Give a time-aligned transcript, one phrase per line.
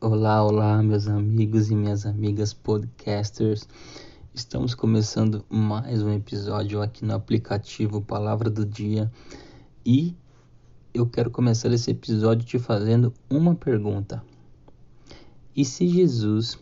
[0.00, 3.68] Olá, olá, meus amigos e minhas amigas podcasters.
[4.32, 9.10] Estamos começando mais um episódio aqui no aplicativo Palavra do Dia
[9.84, 10.14] e
[10.94, 14.22] eu quero começar esse episódio te fazendo uma pergunta.
[15.54, 16.56] E se Jesus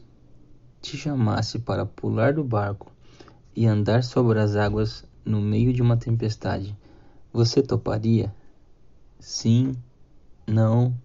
[0.81, 2.91] te chamasse para pular do barco
[3.55, 6.75] e andar sobre as águas no meio de uma tempestade,
[7.31, 8.35] você toparia?
[9.21, 9.75] Sim?
[10.47, 10.97] Não?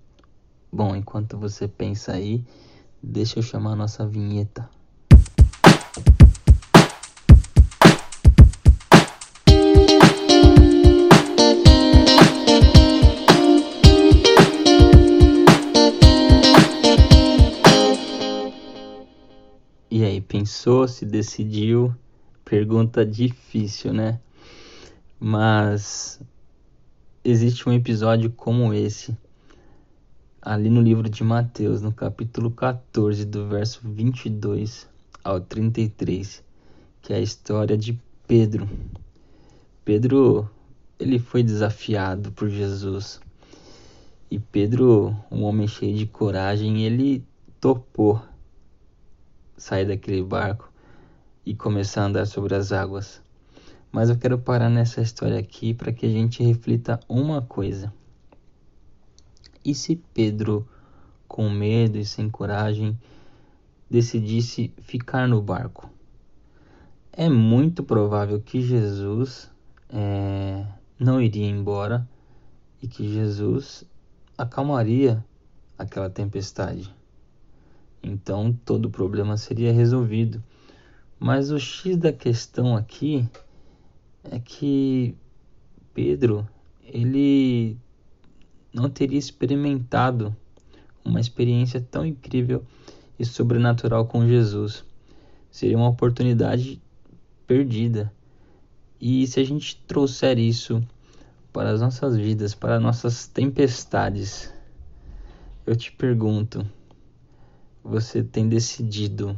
[0.74, 2.46] Bom, enquanto você pensa aí,
[3.04, 4.70] deixa eu chamar a nossa vinheta.
[19.90, 21.94] E aí, pensou, se decidiu?
[22.46, 24.22] Pergunta difícil, né?
[25.20, 26.22] Mas
[27.26, 29.18] existe um episódio como esse
[30.42, 34.90] ali no livro de Mateus, no capítulo 14, do verso 22
[35.24, 36.44] ao 33,
[37.00, 38.68] que é a história de Pedro.
[39.86, 40.50] Pedro,
[41.00, 43.22] ele foi desafiado por Jesus.
[44.32, 47.24] E Pedro, um homem cheio de coragem, ele
[47.60, 48.20] topou
[49.56, 50.72] sair daquele barco
[51.46, 53.22] e começar a andar sobre as águas.
[53.92, 57.94] Mas eu quero parar nessa história aqui para que a gente reflita uma coisa.
[59.64, 60.68] E se Pedro,
[61.28, 62.98] com medo e sem coragem,
[63.90, 65.90] decidisse ficar no barco?
[67.12, 69.52] É muito provável que Jesus
[69.90, 70.66] é,
[71.00, 72.08] não iria embora
[72.82, 73.84] e que Jesus
[74.38, 75.24] acalmaria
[75.78, 76.94] aquela tempestade.
[78.02, 80.44] Então todo o problema seria resolvido.
[81.20, 83.30] Mas o X da questão aqui
[84.24, 85.16] é que
[85.94, 86.48] Pedro,
[86.84, 87.78] ele
[88.74, 90.36] não teria experimentado
[91.04, 92.64] uma experiência tão incrível
[93.20, 94.86] e sobrenatural com Jesus.
[95.50, 96.82] Seria uma oportunidade
[97.46, 98.12] perdida.
[99.00, 100.82] E se a gente trouxer isso
[101.52, 104.54] para as nossas vidas, para as nossas tempestades,
[105.66, 106.66] eu te pergunto:
[107.84, 109.38] você tem decidido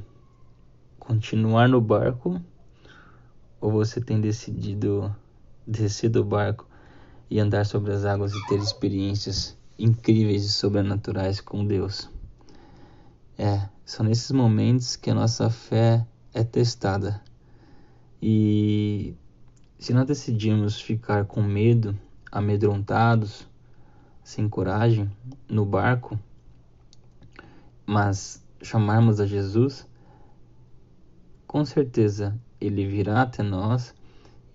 [0.99, 2.39] continuar no barco
[3.59, 5.13] ou você tem decidido
[5.65, 6.67] descer do barco
[7.29, 12.09] e andar sobre as águas e ter experiências incríveis e sobrenaturais com Deus.
[13.37, 17.21] É, são nesses momentos que a nossa fé é testada.
[18.21, 19.15] E
[19.77, 21.97] se nós decidimos ficar com medo,
[22.31, 23.47] amedrontados,
[24.23, 25.11] sem coragem,
[25.49, 26.17] no barco,
[27.85, 29.85] mas chamarmos a Jesus,
[31.45, 33.93] com certeza ele virá até nós,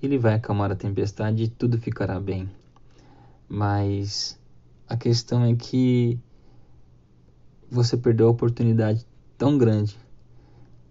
[0.03, 2.49] ele vai acalmar a tempestade e tudo ficará bem.
[3.49, 4.39] Mas
[4.87, 6.21] a questão é que
[7.71, 9.99] você perdeu a oportunidade tão grande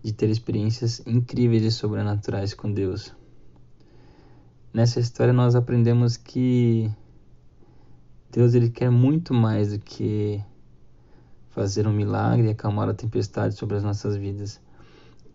[0.04, 3.14] de ter experiências incríveis e sobrenaturais com Deus.
[4.74, 6.90] Nessa história nós aprendemos que
[8.32, 10.44] Deus ele quer muito mais do que
[11.50, 14.62] fazer um milagre e acalmar a tempestade sobre as nossas vidas.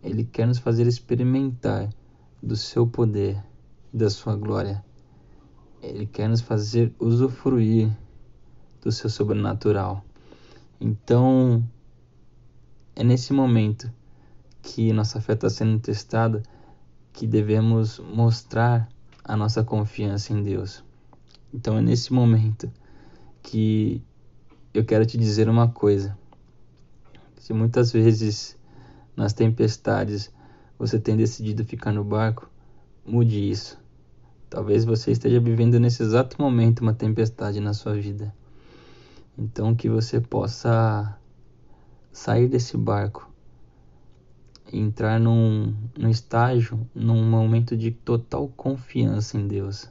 [0.03, 1.89] Ele quer nos fazer experimentar
[2.43, 3.43] do seu poder,
[3.93, 4.85] da sua glória.
[5.83, 7.91] Ele quer nos fazer usufruir
[8.81, 10.05] do seu sobrenatural.
[10.81, 11.69] Então,
[12.95, 13.93] é nesse momento
[14.63, 16.41] que nossa fé está sendo testada
[17.13, 18.89] que devemos mostrar
[19.25, 20.85] a nossa confiança em Deus.
[21.53, 22.71] Então, é nesse momento
[23.43, 24.01] que
[24.73, 26.17] eu quero te dizer uma coisa.
[27.41, 28.57] Se muitas vezes
[29.17, 30.33] nas tempestades
[30.79, 32.49] você tem decidido ficar no barco,
[33.05, 33.82] mude isso.
[34.53, 38.35] Talvez você esteja vivendo nesse exato momento uma tempestade na sua vida.
[39.39, 41.19] Então que você possa
[42.13, 43.33] sair desse barco
[44.71, 49.91] e entrar num, num estágio, num momento de total confiança em Deus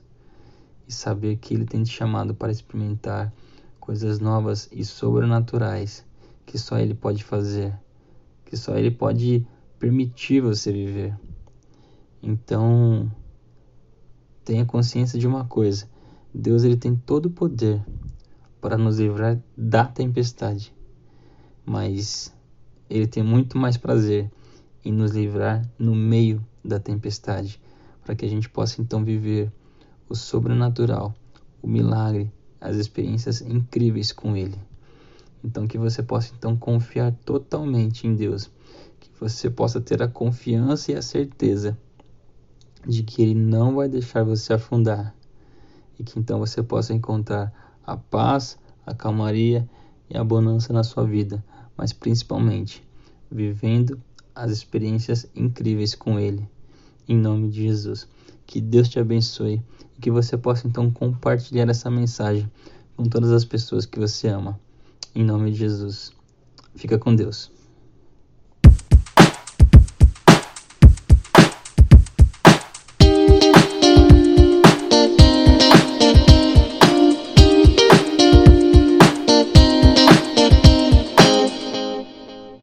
[0.87, 3.33] e saber que Ele tem te chamado para experimentar
[3.79, 6.05] coisas novas e sobrenaturais
[6.45, 7.73] que só Ele pode fazer,
[8.45, 9.43] que só Ele pode
[9.79, 11.17] permitir você viver.
[12.21, 13.11] Então,
[14.43, 15.87] tenha consciência de uma coisa:
[16.33, 17.83] Deus ele tem todo o poder
[18.59, 20.73] para nos livrar da tempestade,
[21.65, 22.33] mas
[22.89, 24.31] ele tem muito mais prazer
[24.83, 27.59] em nos livrar no meio da tempestade,
[28.03, 29.51] para que a gente possa então viver
[30.09, 31.13] o sobrenatural,
[31.61, 34.57] o milagre, as experiências incríveis com ele.
[35.43, 38.51] Então que você possa então confiar totalmente em Deus,
[38.99, 41.77] que você possa ter a confiança e a certeza
[42.85, 45.15] de que Ele não vai deixar você afundar
[45.99, 47.53] e que então você possa encontrar
[47.85, 49.69] a paz, a calmaria
[50.09, 51.43] e a bonança na sua vida,
[51.77, 52.83] mas principalmente
[53.29, 54.01] vivendo
[54.35, 56.47] as experiências incríveis com Ele.
[57.07, 58.07] Em nome de Jesus.
[58.45, 59.61] Que Deus te abençoe
[59.97, 62.49] e que você possa então compartilhar essa mensagem
[62.97, 64.59] com todas as pessoas que você ama.
[65.15, 66.11] Em nome de Jesus.
[66.75, 67.51] Fica com Deus.